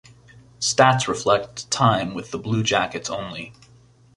Stats 0.59 1.07
reflect 1.07 1.69
time 1.69 2.15
with 2.15 2.31
the 2.31 2.39
Blue 2.39 2.63
Jackets 2.63 3.07
only. 3.07 3.53